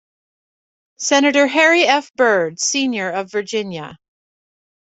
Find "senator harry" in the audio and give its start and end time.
0.97-1.83